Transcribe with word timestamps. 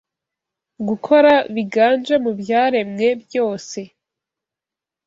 Gukora 0.87 1.33
biganje 1.55 2.15
mu 2.23 2.31
byaremwe 2.39 3.07
byose 3.23 3.79